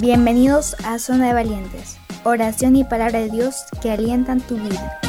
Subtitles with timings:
[0.00, 5.00] Bienvenidos a Zona de Valientes, oración y palabra de Dios que alientan tu vida.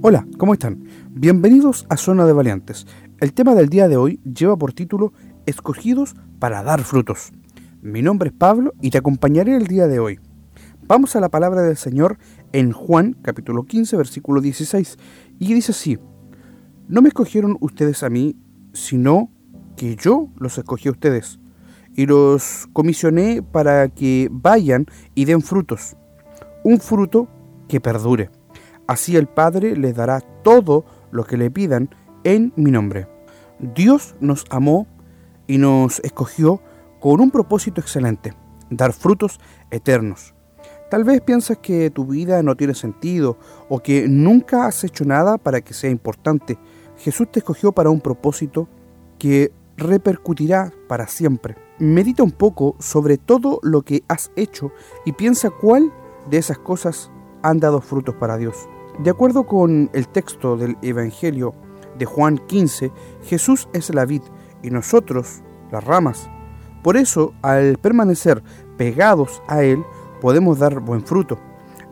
[0.00, 0.82] Hola, ¿cómo están?
[1.10, 2.86] Bienvenidos a Zona de Valientes.
[3.20, 5.12] El tema del día de hoy lleva por título
[5.44, 7.32] Escogidos para dar frutos.
[7.82, 10.20] Mi nombre es Pablo y te acompañaré el día de hoy.
[10.86, 12.16] Vamos a la palabra del Señor
[12.52, 14.98] en Juan capítulo 15 versículo 16
[15.38, 15.98] y dice así,
[16.88, 18.36] No me escogieron ustedes a mí,
[18.72, 19.33] sino
[19.76, 21.38] que yo los escogí a ustedes
[21.94, 25.96] y los comisioné para que vayan y den frutos,
[26.64, 27.28] un fruto
[27.68, 28.30] que perdure.
[28.86, 31.88] Así el Padre les dará todo lo que le pidan
[32.24, 33.08] en mi nombre.
[33.58, 34.86] Dios nos amó
[35.46, 36.60] y nos escogió
[37.00, 38.34] con un propósito excelente,
[38.70, 39.38] dar frutos
[39.70, 40.34] eternos.
[40.90, 45.38] Tal vez piensas que tu vida no tiene sentido o que nunca has hecho nada
[45.38, 46.58] para que sea importante.
[46.98, 48.68] Jesús te escogió para un propósito
[49.18, 51.56] que repercutirá para siempre.
[51.78, 54.70] Medita un poco sobre todo lo que has hecho
[55.04, 55.92] y piensa cuál
[56.30, 57.10] de esas cosas
[57.42, 58.68] han dado frutos para Dios.
[58.98, 61.54] De acuerdo con el texto del Evangelio
[61.98, 62.92] de Juan 15,
[63.24, 64.22] Jesús es la vid
[64.62, 66.30] y nosotros las ramas.
[66.82, 68.42] Por eso, al permanecer
[68.76, 69.84] pegados a Él,
[70.20, 71.38] podemos dar buen fruto.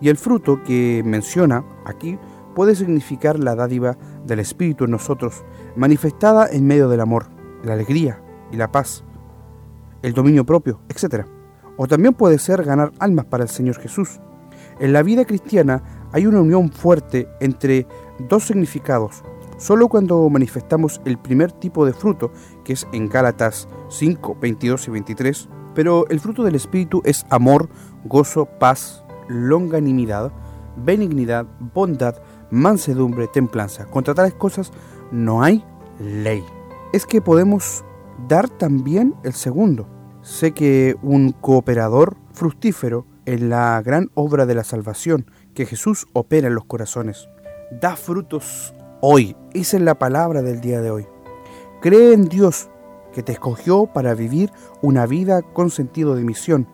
[0.00, 2.18] Y el fruto que menciona aquí
[2.54, 5.44] puede significar la dádiva del Espíritu en nosotros,
[5.76, 8.22] manifestada en medio del amor la alegría
[8.52, 9.04] y la paz,
[10.02, 11.26] el dominio propio, etc.
[11.76, 14.20] O también puede ser ganar almas para el Señor Jesús.
[14.78, 17.86] En la vida cristiana hay una unión fuerte entre
[18.28, 19.22] dos significados.
[19.58, 22.32] Solo cuando manifestamos el primer tipo de fruto,
[22.64, 27.68] que es en Gálatas 5, 22 y 23, pero el fruto del Espíritu es amor,
[28.04, 30.32] gozo, paz, longanimidad,
[30.76, 32.16] benignidad, bondad,
[32.50, 33.84] mansedumbre, templanza.
[33.84, 34.72] Contra tales cosas
[35.12, 35.62] no hay
[35.98, 36.42] ley
[36.92, 37.84] es que podemos
[38.28, 39.88] dar también el segundo.
[40.22, 46.48] Sé que un cooperador fructífero en la gran obra de la salvación que Jesús opera
[46.48, 47.28] en los corazones.
[47.80, 49.36] Da frutos hoy.
[49.52, 51.06] Esa es la palabra del día de hoy.
[51.80, 52.68] Cree en Dios
[53.12, 54.50] que te escogió para vivir
[54.82, 56.66] una vida con sentido de misión.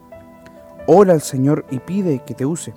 [0.86, 2.74] Ora al Señor y pide que te use.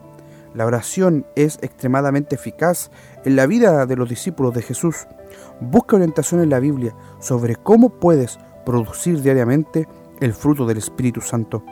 [0.59, 2.91] La oración es extremadamente eficaz
[3.23, 5.07] en la vida de los discípulos de Jesús.
[5.61, 9.87] Busca orientación en la Biblia sobre cómo puedes producir diariamente
[10.19, 11.63] el fruto del Espíritu Santo.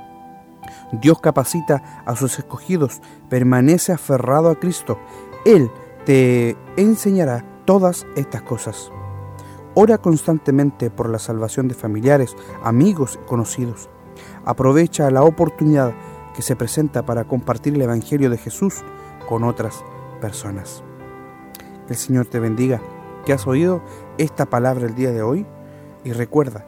[1.02, 4.98] Dios capacita a sus escogidos, permanece aferrado a Cristo.
[5.44, 5.70] Él
[6.06, 8.90] te enseñará todas estas cosas.
[9.74, 13.90] Ora constantemente por la salvación de familiares, amigos y conocidos.
[14.46, 15.94] Aprovecha la oportunidad
[16.38, 18.84] que se presenta para compartir el Evangelio de Jesús
[19.28, 19.84] con otras
[20.22, 20.84] personas.
[21.88, 22.80] Que el Señor te bendiga,
[23.26, 23.82] que has oído
[24.20, 25.48] esta palabra el día de hoy
[26.04, 26.64] y recuerda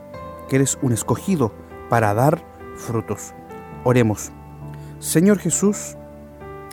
[0.50, 1.52] que eres un escogido
[1.88, 2.44] para dar
[2.78, 3.36] frutos.
[3.84, 4.32] Oremos.
[4.98, 5.96] Señor Jesús,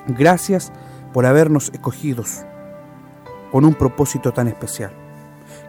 [0.07, 0.73] gracias
[1.13, 2.47] por habernos escogidos
[3.53, 4.93] con un propósito tan especial.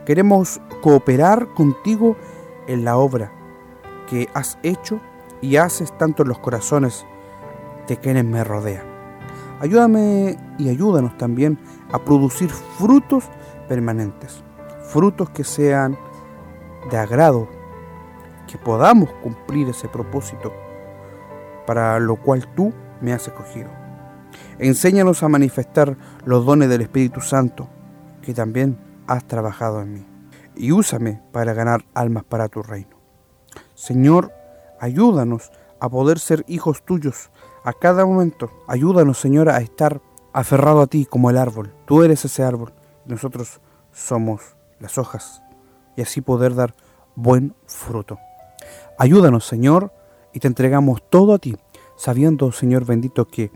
[0.06, 2.16] Queremos cooperar contigo
[2.68, 3.34] en la obra
[4.10, 5.02] que has hecho
[5.42, 7.06] y haces tanto en los corazones
[7.88, 8.86] de quienes me rodean.
[9.60, 11.58] Ayúdame y ayúdanos también
[11.92, 13.26] a producir frutos
[13.68, 14.44] permanentes,
[14.84, 15.98] frutos que sean
[16.92, 17.48] de agrado,
[18.48, 20.54] que podamos cumplir ese propósito
[21.66, 23.70] para lo cual tú me has escogido.
[24.60, 27.68] Enséñanos a manifestar los dones del Espíritu Santo
[28.22, 28.78] que también
[29.08, 30.06] has trabajado en mí.
[30.56, 32.98] Y úsame para ganar almas para tu reino.
[33.74, 34.34] Señor,
[34.80, 37.30] ayúdanos a poder ser hijos tuyos
[37.68, 38.50] a cada momento.
[38.66, 40.02] Ayúdanos, Señor, a estar
[40.32, 41.74] aferrado a ti como el árbol.
[41.86, 42.72] Tú eres ese árbol.
[43.06, 43.60] Nosotros
[43.92, 45.44] somos las hojas.
[45.98, 46.76] Y así poder dar
[47.16, 48.20] buen fruto.
[48.98, 49.92] Ayúdanos, Señor,
[50.32, 51.58] y te entregamos todo a ti,
[51.98, 53.52] sabiendo, Señor bendito, que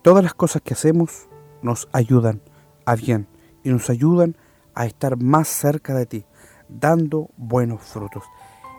[0.00, 1.28] todas las cosas que hacemos
[1.60, 2.40] nos ayudan
[2.86, 3.28] a bien
[3.62, 4.34] y nos ayudan
[4.74, 6.24] a estar más cerca de ti,
[6.70, 8.24] dando buenos frutos.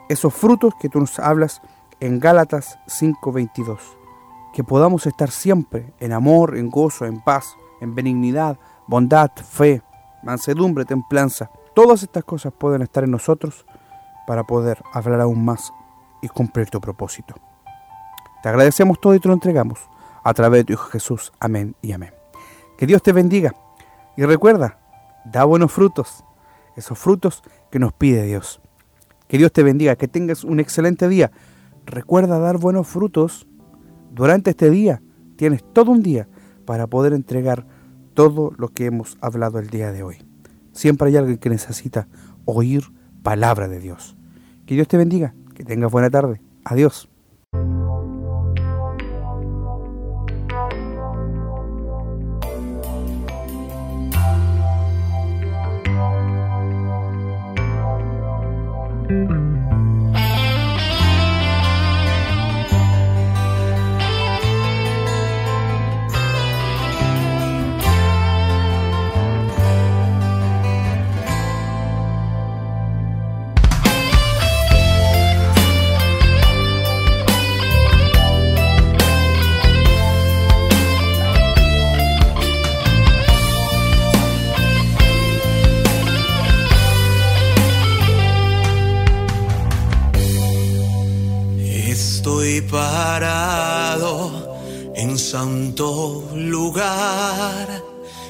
[0.10, 1.62] Esos frutos que tú nos hablas
[2.00, 4.01] en Gálatas 5:22.
[4.54, 8.58] Que podamos estar siempre en amor, en gozo, en paz, en benignidad,
[8.88, 9.82] bondad, fe,
[10.24, 11.50] mansedumbre, templanza.
[11.74, 13.66] Todas estas cosas pueden estar en nosotros
[14.28, 15.74] para poder hablar aún más
[16.22, 17.36] y cumplir tu propósito.
[18.44, 19.80] Te agradecemos todo y te lo entregamos
[20.24, 21.32] a través de tu Hijo Jesús.
[21.40, 22.14] Amén y amén.
[22.78, 23.54] Que Dios te bendiga
[24.18, 24.80] y recuerda,
[25.26, 26.24] da buenos frutos,
[26.76, 28.62] esos frutos que nos pide Dios.
[29.28, 31.32] Que Dios te bendiga, que tengas un excelente día.
[31.86, 33.48] Recuerda dar buenos frutos
[34.12, 35.02] durante este día
[35.38, 36.28] tienes todo un día
[36.66, 37.66] para poder entregar
[38.14, 40.18] todo lo que hemos hablado el día de hoy.
[40.74, 42.08] Siempre hay alguien que necesita
[42.46, 42.84] oír
[43.24, 44.18] palabra de Dios.
[44.66, 46.42] Que Dios te bendiga, que tengas buena tarde.
[46.66, 47.10] Adiós.
[93.12, 94.16] parado
[94.96, 97.68] en santo lugar.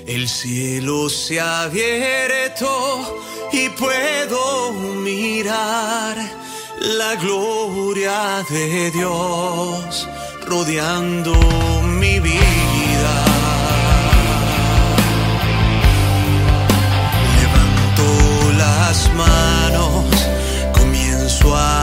[0.07, 2.69] El cielo se ha abierto
[3.51, 4.73] y puedo
[5.09, 6.15] mirar
[6.99, 10.07] la gloria de Dios
[10.47, 11.35] rodeando
[12.01, 13.15] mi vida.
[17.39, 18.07] Levanto
[18.63, 20.05] las manos,
[20.73, 21.80] comienzo a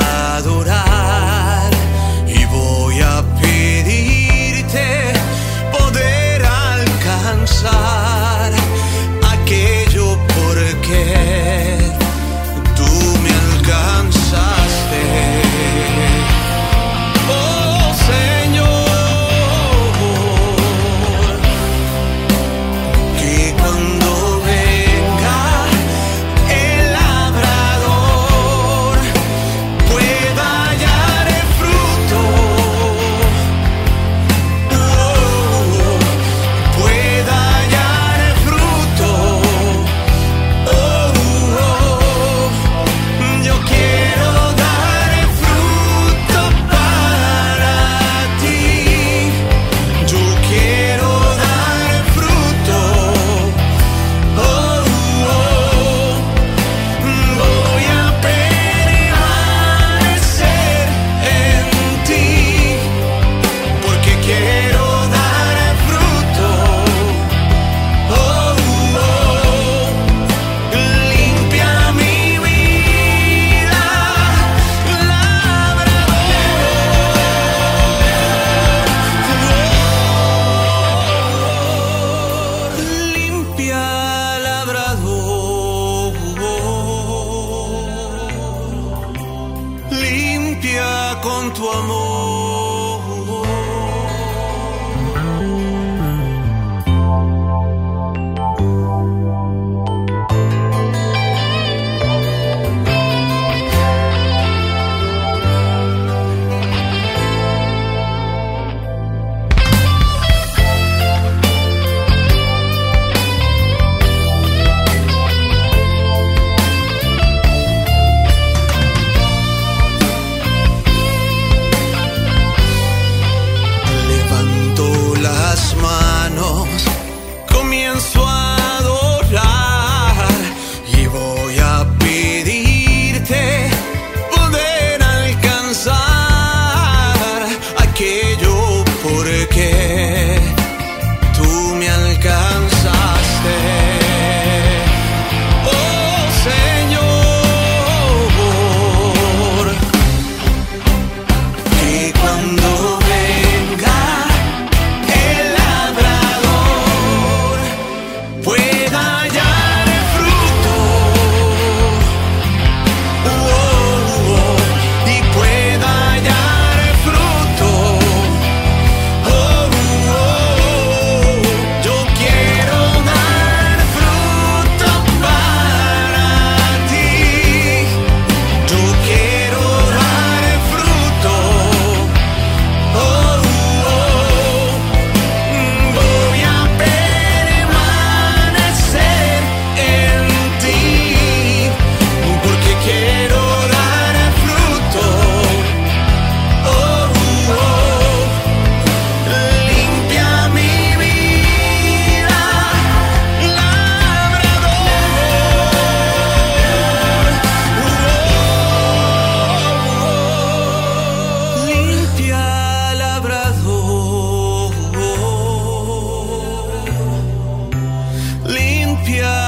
[90.59, 92.48] limpia con tu amor.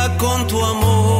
[0.08, 1.19] com tu amor.